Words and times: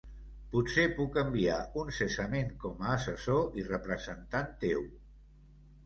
Potser 0.53 0.85
puc 0.99 1.19
enviar 1.23 1.59
un 1.83 1.93
cessament 1.99 2.51
com 2.65 2.83
a 2.87 2.91
assessor 2.97 3.63
i 3.63 3.71
representant 3.71 4.55
teu. 4.69 4.93